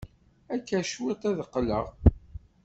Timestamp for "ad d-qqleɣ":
1.29-1.85